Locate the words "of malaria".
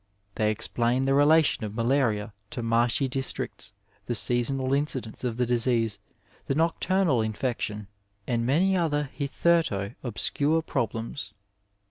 1.63-2.33